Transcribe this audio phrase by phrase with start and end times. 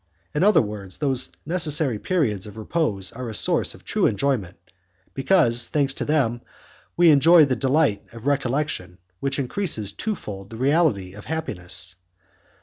[0.33, 4.57] In other words those necessary periods of repose are a source of true enjoyment,
[5.13, 6.41] because, thanks to them,
[6.97, 11.97] we enjoy the delight of recollection which increases twofold the reality of happiness.